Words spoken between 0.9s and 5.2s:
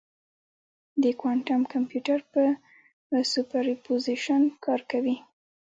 د کوانټم کمپیوټر په سوپرپوزیشن کار کوي.